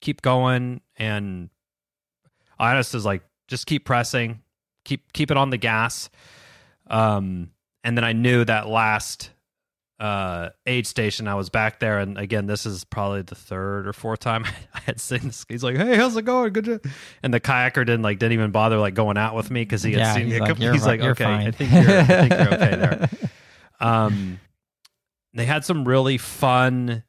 [0.01, 0.81] keep going.
[0.97, 1.49] And
[2.59, 4.41] honest is like just keep pressing,
[4.85, 6.09] keep keep it on the gas.
[6.87, 7.51] Um,
[7.83, 9.31] and then I knew that last
[9.99, 13.91] uh aid station I was back there and again this is probably the third or
[13.91, 16.85] fourth time I had seen this he's like hey how's it going good job
[17.21, 19.91] and the kayaker didn't like didn't even bother like going out with me because he
[19.91, 21.51] had Yeah, seen he's me a like, couple- "You're he's like you're okay fine." I
[21.51, 23.09] think you're I think you're okay there
[23.81, 24.39] um
[25.33, 27.03] they had some really fun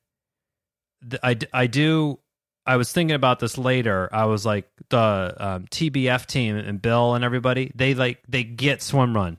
[1.23, 2.19] I, I do
[2.67, 4.09] I was thinking about this later.
[4.13, 8.83] I was like the um, TBF team and Bill and everybody they like they get
[8.83, 9.39] swim run.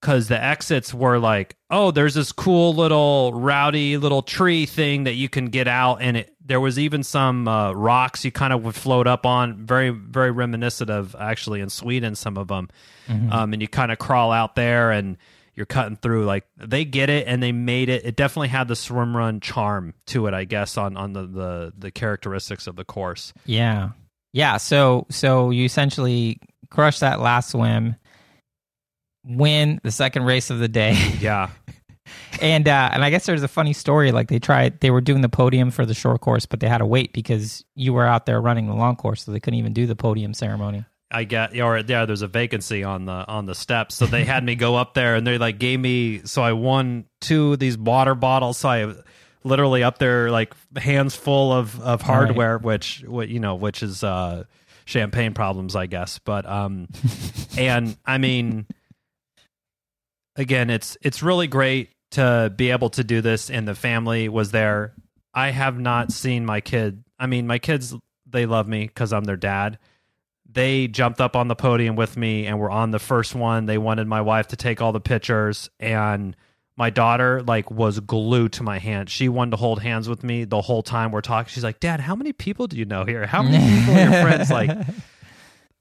[0.00, 5.12] Because the exits were like, oh, there's this cool little rowdy little tree thing that
[5.12, 8.62] you can get out, and it there was even some uh, rocks you kind of
[8.64, 12.70] would float up on, very very reminiscent of actually in Sweden some of them,
[13.10, 13.30] Mhm.
[13.30, 15.18] um, and you kind of crawl out there and
[15.60, 16.24] you're cutting through.
[16.24, 18.06] Like they get it, and they made it.
[18.06, 21.72] It definitely had the swim run charm to it, I guess, on on the the,
[21.76, 23.32] the characteristics of the course.
[23.44, 23.90] yeah.
[24.32, 26.38] Yeah, so so you essentially
[26.70, 27.96] crush that last swim,
[29.24, 30.96] win the second race of the day.
[31.20, 31.50] Yeah.
[32.40, 34.12] and uh, and I guess there's a funny story.
[34.12, 36.78] Like they tried, they were doing the podium for the short course, but they had
[36.78, 39.72] to wait because you were out there running the long course, so they couldn't even
[39.72, 40.84] do the podium ceremony.
[41.10, 44.44] I get or yeah, there's a vacancy on the on the steps, so they had
[44.44, 47.76] me go up there, and they like gave me so I won two of these
[47.76, 48.58] water bottles.
[48.58, 48.94] So I
[49.42, 52.64] literally up there like hands full of of hardware, right.
[52.64, 54.44] which what you know, which is uh,
[54.84, 56.20] champagne problems, I guess.
[56.20, 56.88] But um,
[57.58, 58.66] and I mean,
[60.36, 64.52] again, it's it's really great to be able to do this, and the family was
[64.52, 64.94] there.
[65.34, 67.02] I have not seen my kid.
[67.18, 67.96] I mean, my kids
[68.26, 69.78] they love me because I'm their dad
[70.52, 73.66] they jumped up on the podium with me and were on the first one.
[73.66, 76.36] They wanted my wife to take all the pictures and
[76.76, 79.10] my daughter like was glued to my hand.
[79.10, 81.50] She wanted to hold hands with me the whole time we're talking.
[81.50, 83.26] She's like, "Dad, how many people do you know here?
[83.26, 84.70] How many people are your friends?" Like,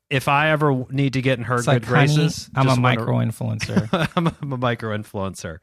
[0.10, 3.16] if I ever need to get in her it's good like, graces, I'm a micro
[3.20, 3.88] influencer.
[4.16, 5.60] I'm, a, I'm a micro influencer.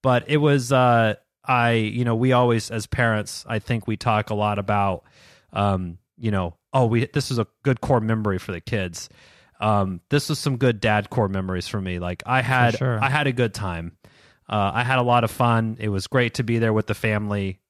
[0.00, 4.30] But it was, uh, I, you know, we always as parents, I think we talk
[4.30, 5.04] a lot about,
[5.52, 9.08] um, you know, oh, we this is a good core memory for the kids.
[9.60, 11.98] Um, this was some good dad core memories for me.
[11.98, 13.02] Like I had, sure.
[13.02, 13.96] I had a good time.
[14.48, 15.76] Uh, I had a lot of fun.
[15.78, 17.60] It was great to be there with the family.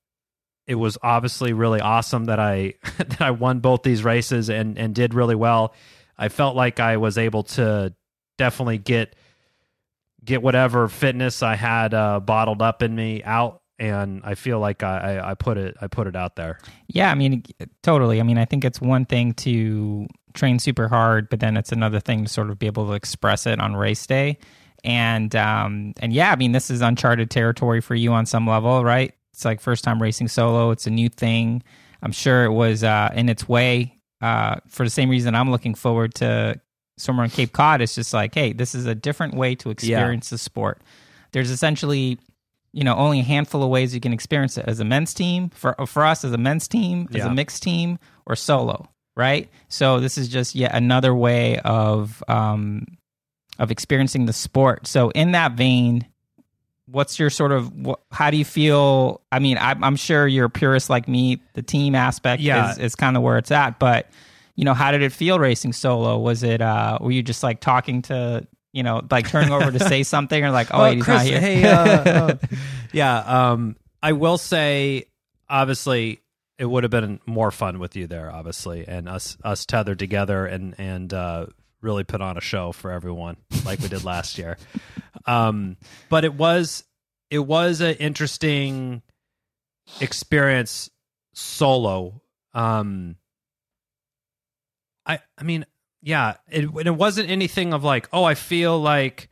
[0.67, 4.95] It was obviously really awesome that I that I won both these races and and
[4.95, 5.75] did really well.
[6.17, 7.95] I felt like I was able to
[8.39, 9.17] definitely get
[10.25, 14.83] get whatever fitness I had uh, bottled up in me out and I feel like
[14.83, 16.59] I, I, put it I put it out there.
[16.89, 17.43] Yeah, I mean,
[17.83, 18.21] totally.
[18.21, 21.99] I mean, I think it's one thing to train super hard, but then it's another
[21.99, 24.39] thing to sort of be able to express it on race day.
[24.85, 28.85] And um, and yeah, I mean, this is uncharted territory for you on some level,
[28.85, 29.15] right?
[29.33, 30.71] It's like first time racing solo.
[30.71, 31.63] It's a new thing.
[32.03, 33.99] I'm sure it was uh, in its way.
[34.21, 36.61] Uh, for the same reason, I'm looking forward to
[36.99, 37.81] somewhere on Cape Cod.
[37.81, 40.35] It's just like, hey, this is a different way to experience yeah.
[40.35, 40.83] the sport.
[41.33, 42.19] There's essentially
[42.73, 45.51] you know only a handful of ways you can experience it as a men's team.
[45.51, 47.27] For for us as a men's team as yeah.
[47.27, 49.51] a mixed team or solo right?
[49.69, 52.87] So this is just yet another way of um
[53.59, 54.87] of experiencing the sport.
[54.87, 56.07] So in that vein
[56.87, 57.73] what's your sort of
[58.11, 61.41] how do you feel i mean I, i'm sure you're a purist like me.
[61.55, 62.73] The team aspect yeah.
[62.73, 64.11] is, is kind of where it's at but
[64.57, 66.19] you know how did it feel racing solo?
[66.19, 69.81] Was it uh were you just like talking to you know, like turning over to
[69.81, 71.41] say something or like, oh, wait, he's Chris, not here.
[71.41, 72.37] Hey, uh, uh,
[72.93, 73.19] yeah.
[73.51, 75.07] Um, I will say,
[75.49, 76.21] obviously,
[76.59, 80.47] it would have been more fun with you there, obviously, and us us tethered together
[80.47, 81.47] and and uh,
[81.81, 84.57] really put on a show for everyone like we did last year.
[85.27, 85.77] Um,
[86.09, 86.85] but it was
[87.31, 89.03] it was an interesting
[90.01, 90.91] experience
[91.35, 92.21] solo.
[92.53, 93.17] Um,
[95.07, 95.65] I I mean
[96.03, 99.29] yeah, it, it wasn't anything of like, oh, I feel like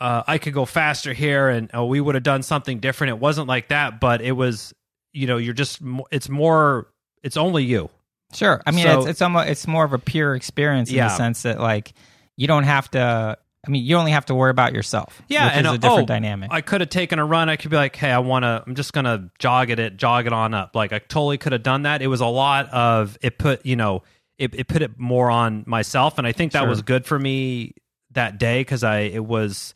[0.00, 3.10] uh, I could go faster here, and oh, we would have done something different.
[3.10, 4.74] It wasn't like that, but it was,
[5.12, 6.88] you know, you're just, it's more,
[7.22, 7.90] it's only you.
[8.34, 11.08] Sure, I mean, so, it's it's almost it's more of a pure experience in yeah.
[11.08, 11.94] the sense that like
[12.36, 13.38] you don't have to.
[13.66, 15.22] I mean, you only have to worry about yourself.
[15.28, 16.50] Yeah, and a different oh, dynamic.
[16.52, 17.48] I could have taken a run.
[17.48, 18.62] I could be like, hey, I want to.
[18.66, 20.76] I'm just gonna jog it, it, jog it on up.
[20.76, 22.02] Like I totally could have done that.
[22.02, 23.38] It was a lot of it.
[23.38, 24.02] Put you know
[24.38, 26.68] it, it put it more on myself, and I think that sure.
[26.68, 27.74] was good for me
[28.12, 29.74] that day because I it was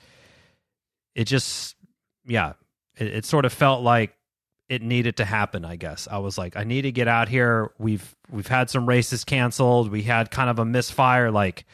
[1.14, 1.76] it just
[2.24, 2.54] yeah
[2.96, 4.16] it, it sort of felt like
[4.68, 6.08] it needed to happen i guess.
[6.10, 7.72] I was like i need to get out here.
[7.78, 9.90] We've we've had some races canceled.
[9.90, 11.30] We had kind of a misfire.
[11.30, 11.64] Like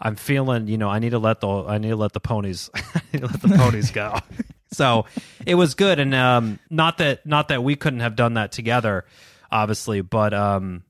[0.00, 2.70] i'm feeling you know i need to let the i need to let the ponies
[3.12, 4.16] let the ponies go.
[4.70, 5.06] So
[5.46, 5.98] it was good.
[5.98, 9.06] And um not that not that we couldn't have done that together
[9.50, 10.82] obviously but um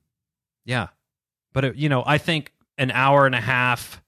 [0.65, 0.87] yeah
[1.53, 4.01] but it, you know, I think an hour and a half,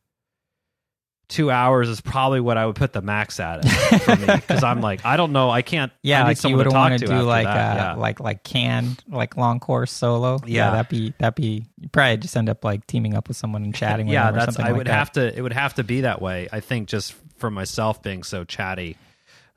[1.27, 3.67] two hours is probably what I would put the max at
[4.01, 5.91] for me because I'm like, I don't know, I can't.
[6.04, 7.77] Yeah, I like you would want to do like that.
[7.77, 7.93] Uh, yeah.
[7.95, 10.39] like like canned like long course solo.
[10.45, 10.65] Yeah.
[10.65, 13.63] yeah, that'd be that'd be you probably just end up like teaming up with someone
[13.63, 14.08] and chatting.
[14.08, 14.93] with yeah, that's I like would that.
[14.93, 15.38] have to.
[15.38, 16.49] It would have to be that way.
[16.51, 18.97] I think just for myself being so chatty.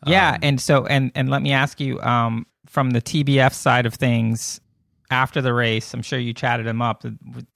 [0.07, 3.87] Yeah, um, and so and and let me ask you, um, from the TBF side
[3.87, 4.61] of things,
[5.11, 5.93] after the race.
[5.95, 7.05] I'm sure you chatted them up.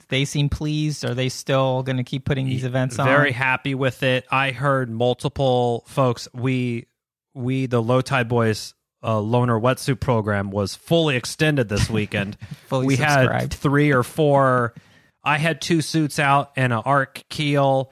[0.09, 1.03] They seem pleased.
[1.05, 3.07] Are they still going to keep putting these events on?
[3.07, 4.25] Very happy with it.
[4.31, 6.27] I heard multiple folks.
[6.33, 6.87] We
[7.33, 12.37] we the Low Tide Boys uh, loaner wetsuit program was fully extended this weekend.
[12.67, 13.53] fully we subscribed.
[13.53, 14.73] had three or four.
[15.23, 17.91] I had two suits out and an ARK Keel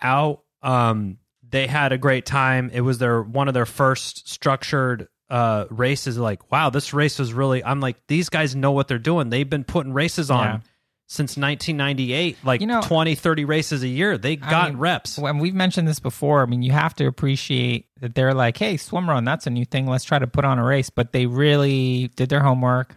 [0.00, 0.42] out.
[0.62, 1.18] Um,
[1.48, 2.70] they had a great time.
[2.72, 7.32] It was their one of their first structured uh races like wow this race was
[7.34, 10.60] really i'm like these guys know what they're doing they've been putting races on yeah.
[11.06, 14.16] since 1998, like You know- 20, 30 races a year.
[14.18, 15.18] They got mean, reps.
[15.18, 18.76] when we've mentioned this before, I mean, you have to appreciate that they're like, hey,
[18.76, 19.86] swim run, that's a new thing.
[19.86, 20.90] Let's try to put on a race.
[20.90, 22.96] But they really did their homework,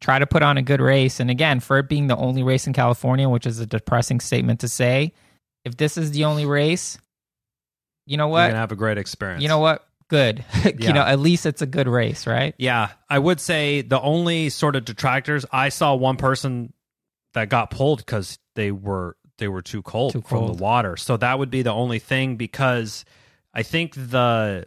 [0.00, 1.20] try to put on a good race.
[1.20, 4.60] And again, for it being the only race in California, which is a depressing statement
[4.60, 5.12] to say,
[5.64, 6.98] if this is the only race,
[8.04, 8.40] you know what?
[8.40, 9.42] You're gonna have a great experience.
[9.42, 9.86] You know what?
[10.12, 10.44] Good.
[10.62, 10.70] Yeah.
[10.78, 12.54] you know, at least it's a good race, right?
[12.58, 16.74] Yeah, I would say the only sort of detractors I saw one person
[17.32, 20.98] that got pulled because they were they were too cold Too from the water.
[20.98, 23.06] So that would be the only thing because
[23.54, 24.66] I think the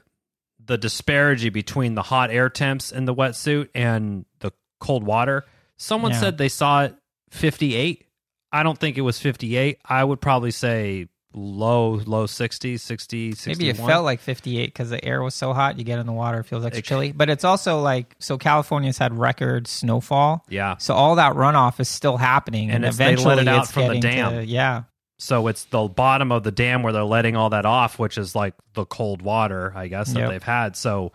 [0.66, 5.46] the disparity between the hot air temps in the wetsuit and the cold water.
[5.78, 6.22] Someone Yeah.
[6.22, 6.96] said they saw it
[7.30, 8.08] 58.
[8.52, 9.78] I don't think it was 58.
[9.86, 13.58] I would probably say low low 60s, 60, 61.
[13.58, 15.78] Maybe it felt like 58 because the air was so hot.
[15.78, 17.12] You get in the water, it feels extra It- chilly.
[17.12, 20.46] But it's also like, so California's had record snowfall.
[20.50, 20.78] yeah.
[20.78, 23.64] So all that runoff is still happening, And and, it's- they let eventually it out
[23.64, 24.32] it's from the dam.
[24.34, 24.84] to- yeah,
[25.18, 28.36] So it's the bottom of the dam where they're letting all that off, which is
[28.36, 30.30] like the cold water, I guess, that Yep.
[30.30, 30.76] they've had.
[30.76, 31.12] So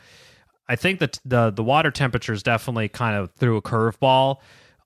[0.68, 4.36] I think that the the water temperatures definitely kind of threw a curveball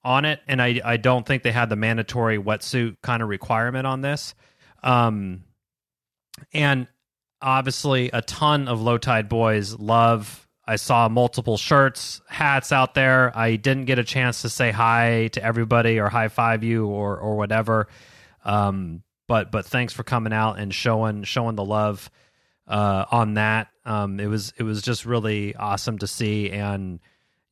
[0.03, 3.87] on it, and I I don't think they had the mandatory wetsuit kind of requirement
[3.87, 4.35] on this.
[4.85, 5.45] Um,
[6.53, 6.87] and
[7.43, 10.47] obviously, a ton of low tide boys love.
[10.67, 13.37] I saw multiple shirts, hats out there.
[13.37, 17.19] I didn't get a chance to say hi to everybody or high five you or
[17.19, 17.89] or whatever.
[18.45, 22.11] Um, but but thanks for coming out and showing showing the love
[22.67, 23.69] uh, on that.
[23.85, 27.01] Um, it was it was just really awesome to see, and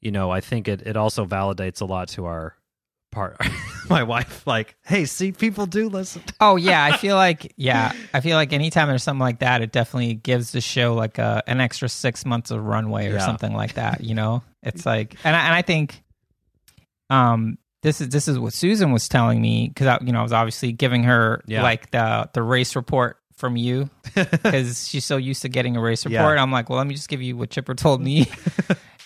[0.00, 2.56] you know I think it it also validates a lot to our
[3.12, 3.36] part.
[3.90, 6.22] My wife, like, hey, see, people do listen.
[6.40, 9.70] Oh yeah, I feel like yeah, I feel like anytime there's something like that, it
[9.70, 13.26] definitely gives the show like a an extra six months of runway or Yeah.
[13.26, 14.02] something like that.
[14.02, 16.02] You know, it's like, and I, and I think,
[17.10, 20.22] um, this is this is what Susan was telling me because I, you know I
[20.22, 21.62] was obviously giving her Yeah.
[21.62, 26.06] like the the race report from you because she's so used to getting a race
[26.06, 26.20] Yeah.
[26.20, 26.38] report.
[26.38, 28.26] I'm like, well, let me just give you what Chipper told me.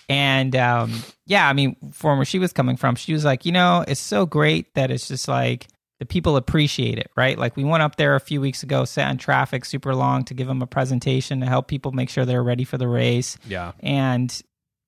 [0.09, 0.93] And um,
[1.27, 4.01] yeah, I mean, from where she was coming from, she was like, you know, it's
[4.01, 5.67] so great that it's just like
[5.99, 7.39] the people appreciate it, right?
[7.39, 10.35] Like we went up there a few weeks ago, sat in traffic super long to
[10.35, 13.37] give them a presentation to help people make sure they're ready for the race.
[13.49, 14.41] Yeah, And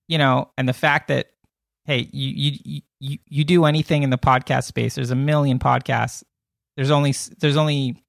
[0.07, 1.31] you know, and the fact that
[1.85, 4.95] hey, you you you you do anything in the podcast space.
[4.95, 6.23] There's a million podcasts.
[6.77, 8.05] There's only there's only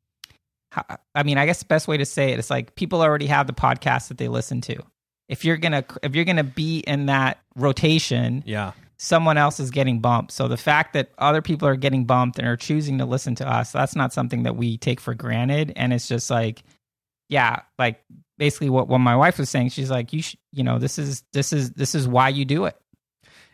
[1.16, 3.48] I mean, I guess the best way to say it is like people already have
[3.48, 4.84] the podcast that they listen to.
[5.30, 10.00] If you're gonna if you're gonna be in that rotation, yeah, someone else is getting
[10.02, 10.32] bumped.
[10.34, 13.48] So the fact that other people are getting bumped and are choosing to listen to
[13.48, 15.72] us, that's not something that we take for granted.
[15.78, 16.64] And it's just like,
[17.30, 18.02] yeah, like
[18.38, 19.70] basically what, what my wife was saying.
[19.70, 22.66] She's like, you, sh- you know, this is this is this is why you do
[22.66, 22.76] it.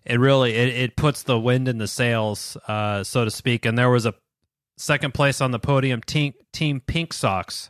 [0.06, 3.66] it really it, it puts the wind in the sails, uh, so to speak.
[3.66, 4.14] And there was a
[4.78, 6.02] second place on the podium.
[6.02, 7.70] Team Team Pink Socks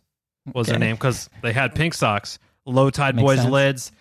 [0.53, 0.77] was Okay.
[0.77, 2.37] name because they had pink socks.
[2.65, 3.51] Low Tide Makes Boys sense.
[3.51, 3.91] lids,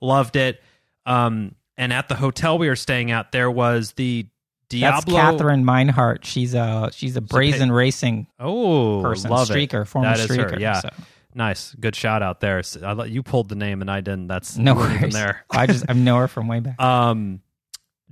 [0.00, 0.62] loved it.
[1.04, 4.26] Um, and at the hotel we were staying at, there was the
[4.70, 5.16] That's Diablo.
[5.20, 6.24] Catherine Meinhardt.
[6.24, 9.84] She's a she's a brazen racing oh, person, love streaker, it.
[9.86, 10.58] former That is her, streaker.
[10.58, 10.80] yeah.
[10.80, 10.88] so.
[11.34, 12.60] Nice, good shout out there.
[12.60, 14.26] S- I let you pulled the name and I didn't.
[14.28, 15.12] That's no worries.
[15.12, 15.44] there.
[15.50, 16.80] I just I know her from way back.
[16.80, 17.42] um,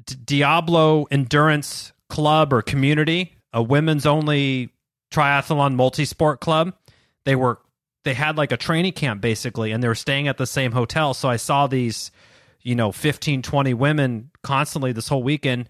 [0.05, 4.69] D- Diablo Endurance Club or community, a women's only
[5.11, 6.75] triathlon multi-sport club.
[7.25, 7.59] They were
[8.05, 11.15] they had like a training camp basically and they were staying at the same hotel.
[11.15, 12.11] So I saw these,
[12.63, 15.69] you know, 15 20 women constantly this whole weekend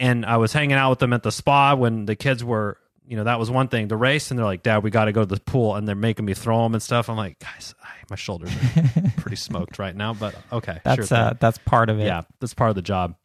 [0.00, 3.16] and I was hanging out with them at the spa when the kids were you
[3.16, 5.22] know that was one thing the race and they're like dad we got to go
[5.22, 7.74] to the pool and they're making me throw them and stuff i'm like guys
[8.08, 11.98] my shoulders are pretty smoked right now but okay That's sure uh that's part of
[11.98, 12.04] it.
[12.04, 13.16] Yeah, that's part of the job.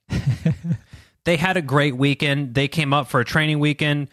[1.26, 2.54] they had a great weekend.
[2.54, 4.08] They came up for a training weekend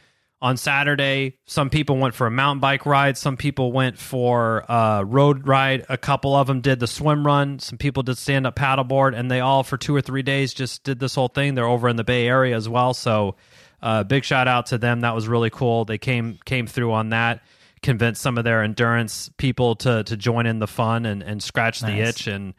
[0.44, 1.38] on Saturday.
[1.46, 3.16] Some people went for a mountain bike ride.
[3.16, 5.86] Some people went for a road ride.
[5.88, 7.58] A couple of them did the swim run.
[7.58, 10.84] Some people did stand up paddleboard, and they all for two or three days just
[10.84, 11.54] did this whole thing.
[11.54, 12.92] They're over in the Bay Area as well.
[12.92, 13.36] So,
[13.82, 15.00] uh, big shout out to them.
[15.00, 15.86] That was really cool.
[15.86, 17.42] They came came through on that.
[17.82, 21.80] Convinced some of their endurance people to to join in the fun and, and scratch
[21.80, 22.08] the Nice.
[22.20, 22.52] itch and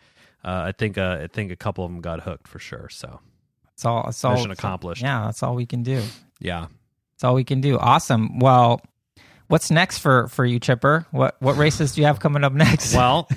[0.43, 2.89] uh, I think uh, I think a couple of them got hooked for sure.
[2.89, 3.19] So
[3.73, 5.01] It's all it's all Mission accomplished.
[5.03, 6.01] Yeah, that's all we can do.
[6.39, 6.67] yeah,
[7.15, 7.77] That's all we can do.
[7.77, 8.39] Awesome.
[8.39, 8.81] Well,
[9.47, 11.05] what's next for for you, Chipper?
[11.11, 12.93] What what races do you have coming up next?
[12.95, 13.29] well,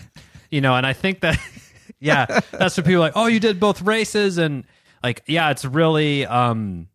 [0.50, 1.38] you know, and I think that
[2.00, 3.12] yeah, that's what people are like.
[3.14, 4.64] Oh, you did both races, and
[5.02, 6.88] like yeah, it's really um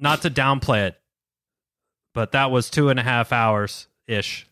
[0.00, 1.00] not to downplay it,
[2.14, 4.46] but that was two and a half hours ish.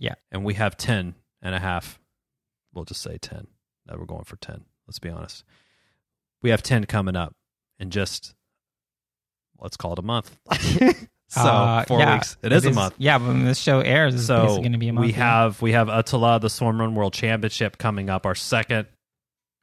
[0.00, 0.14] Yeah.
[0.32, 1.98] and we have ten and a half.
[2.74, 3.46] We'll just say ten.
[3.86, 4.64] That we're going for ten.
[4.86, 5.44] Let's be honest.
[6.42, 7.34] We have ten coming up
[7.78, 8.34] in just
[9.60, 10.36] let's call it a month.
[11.28, 12.36] so Uh, four yeah, weeks.
[12.42, 12.94] It is a month.
[12.98, 15.06] Yeah, but when this show airs, it's So going to be a month.
[15.06, 18.26] we have we have ÖTILLÖ the Swim Run World Championship coming up.
[18.26, 18.86] Our second,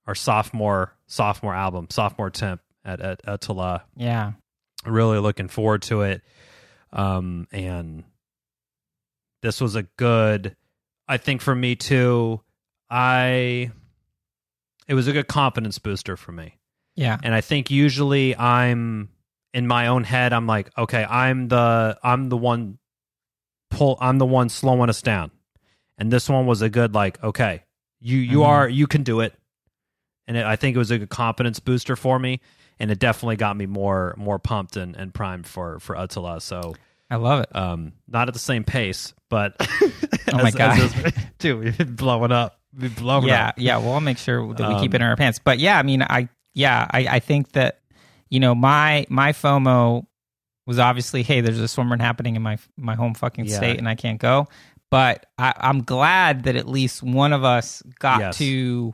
[0.08, 3.82] our sophomore sophomore album, sophomore temp at, at ÖTILLÖ.
[3.96, 4.32] Yeah.
[4.86, 6.22] Really looking forward to it.
[6.94, 8.04] Um, and
[9.42, 10.56] this was a good,
[11.08, 12.42] I think for me too.
[12.89, 13.72] I
[14.88, 16.58] it was a good confidence booster for me.
[16.96, 17.18] Yeah.
[17.24, 19.08] And I think usually I'm
[19.54, 22.78] in my own head, I'm like, okay, I'm the I'm the one
[23.70, 25.32] pull I'm the one slowing us down.
[25.97, 27.64] And this one was a good like, okay,
[27.99, 28.45] you you Mhm.
[28.47, 29.34] are you can do it.
[30.28, 32.39] And it, I think it was a good confidence booster for me.
[32.80, 36.41] And it definitely got me more more pumped and, and primed for for ÖTILLÖ.
[36.41, 36.74] So
[37.10, 37.56] I love it.
[37.56, 39.56] um not at the same pace, but
[40.34, 40.80] Oh my as- God.
[40.80, 42.58] as this- dude, we've been blowing up.
[42.74, 43.56] We've been blowing yeah, up.
[43.58, 43.78] yeah.
[43.78, 45.39] Well, I'll make sure that we keep Um, it in our pants.
[45.43, 47.81] But yeah, I mean, I yeah, I, I think that
[48.32, 50.08] you know my my FOMO
[50.66, 53.58] was obviously, hey, there's a swim run happening in my my home fucking Yeah.
[53.58, 54.48] state, and I can't go.
[54.90, 58.38] But I, I'm glad that at least one of us got Yes.
[58.40, 58.94] to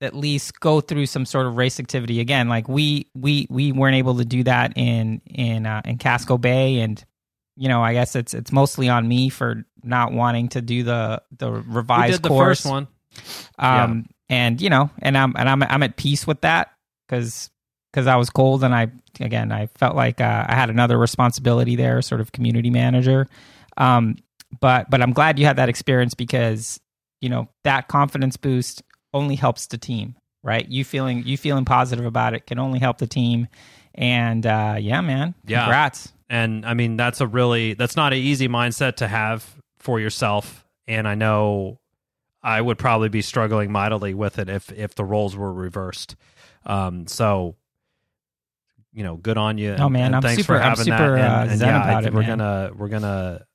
[0.00, 2.48] at least go through some sort of race activity again.
[2.48, 6.80] Like we we we weren't able to do that in in uh, in Casco Bay,
[6.80, 7.02] and
[7.56, 11.22] you know, I guess it's it's mostly on me for not wanting to do the
[11.38, 12.62] the revised the course.
[12.62, 12.88] first one.
[13.58, 16.72] Um, and you know, and I'm and I'm I'm at peace with that
[17.06, 17.50] because
[17.92, 18.88] because I was cold and I
[19.20, 23.28] again I felt like uh, I had another responsibility there, sort of community manager.
[23.76, 24.16] Um,
[24.60, 26.80] but but I'm glad you had that experience because
[27.20, 28.82] you know that confidence boost
[29.14, 30.66] only helps the team, right?
[30.68, 33.46] You feeling you feeling positive about it can only help the team.
[33.94, 35.64] And uh, yeah, man, Yeah.
[35.64, 36.12] congrats.
[36.30, 40.64] and i mean that's a really that's not an easy mindset to have for yourself
[40.88, 41.78] and i know
[42.42, 46.16] i would probably be struggling mightily with it if if the roles were reversed
[46.64, 47.54] um so
[48.92, 51.16] you know good on you Oh, man, and I'm thanks super- for I'm having super,
[51.16, 52.38] that uh, and, and zen yeah about think it, we're man.
[52.38, 53.46] gonna we're gonna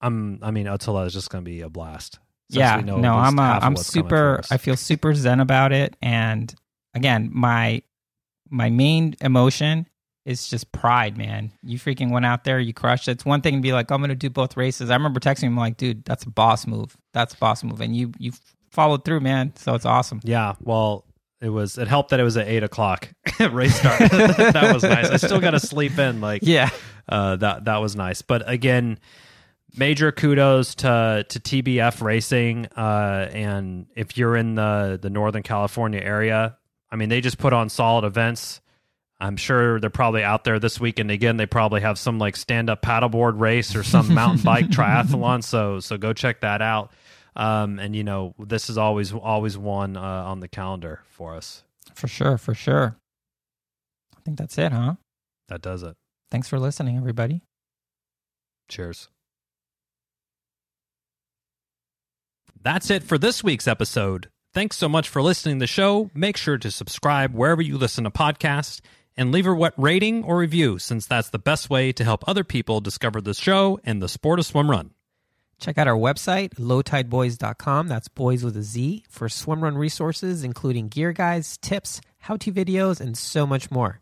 [0.00, 2.18] i'm i mean ÖTILLÖ is just gonna be a blast.
[2.50, 5.96] Yeah we know no i'm Uh, I'm super i feel super zen about it.
[6.02, 6.54] And
[6.94, 7.82] again my
[8.50, 9.86] my main emotion
[10.24, 11.52] is just pride man.
[11.62, 13.12] You freaking went out there you crushed it.
[13.12, 14.90] It's one thing to be like i'm gonna do both races.
[14.90, 16.96] I remember texting him like dude that's a boss move.
[17.12, 17.80] That's a boss move.
[17.80, 18.32] And you you
[18.70, 19.54] followed through man.
[19.56, 20.20] So it's awesome.
[20.24, 21.04] Yeah, well,
[21.44, 21.78] it was.
[21.78, 23.08] It helped that it was at eight o'clock
[23.52, 23.98] race start.
[24.10, 25.10] that was nice.
[25.10, 26.20] I still got to sleep in.
[26.20, 26.70] Like, yeah
[27.08, 28.22] uh, that that was nice.
[28.22, 28.98] But again,
[29.76, 32.66] major kudos to to TBF Racing.
[32.76, 36.56] Uh, and if you're in the the Northern California area,
[36.90, 38.60] I mean, they just put on solid events.
[39.20, 41.36] I'm sure they're probably out there this weekend again.
[41.36, 45.42] They probably have some like stand up paddleboard race or some mountain bike triathlon.
[45.42, 46.92] So so go check that out.
[47.36, 51.64] Um, and you know this is always always one uh, on the calendar for us.
[51.94, 52.96] for sure for sure
[54.16, 54.94] i think that's it huh
[55.48, 55.96] That does it.
[56.30, 57.42] thanks for listening everybody
[58.68, 59.08] Cheers.
[62.62, 64.30] That's it for this week's episode.
[64.54, 66.10] Thanks so much for listening to the show.
[66.14, 68.80] Make sure to subscribe wherever you listen to podcasts
[69.16, 72.42] and leave a what rating or review since that's the best way to help other
[72.44, 74.92] people discover the show and the sport of swim run.
[75.58, 77.88] Check out our website, lowtideboyz.com.
[77.88, 82.52] That's boys with a Z for swim run resources, including gear guides, tips, how to
[82.52, 84.00] videos, and so much more.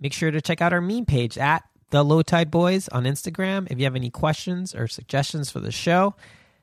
[0.00, 3.70] Make sure to check out our meme page at The Low Tide Boys on Instagram.
[3.70, 6.14] If you have any questions or suggestions for the show,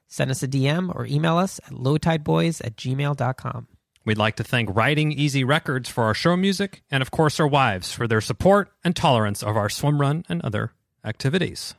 [0.08, 3.68] send us a DM or email us at lowtideboys at gmail.com.
[4.04, 7.48] We'd like to thank Writing Easy Records for our show music and, of course, our
[7.48, 10.72] wives for their support and tolerance of our swim run and other
[11.06, 11.76] activities.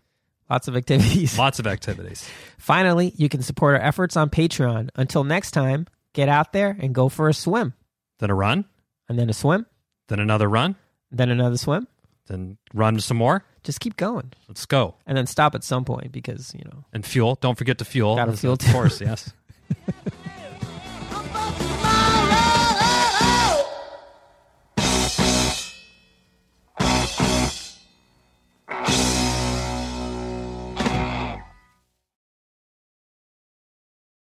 [0.53, 1.39] Lots of activities.
[1.39, 2.29] Lots of activities.
[2.59, 4.91] Finally, you can support our efforts on Patreon.
[4.97, 7.73] Until next time, get out there and go for a swim.
[8.19, 8.67] Then a run,
[9.09, 9.65] And then a swim,
[10.09, 10.77] then another run,
[11.11, 11.89] then another swim.
[12.27, 13.45] then run some more.
[13.65, 14.33] Just keep going.
[14.47, 14.97] Let's go.
[15.07, 17.37] And then stop at some point because, you know, And fuel.
[17.41, 18.17] Don't forget to fuel.
[18.17, 18.73] Gotta Of fuel Of too.
[18.73, 19.33] course, yes.